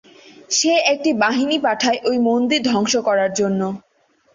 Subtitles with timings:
[0.49, 3.61] সে একটি বাহিনী পাঠায় ঐ মন্দির ধ্বংস করার জন্য।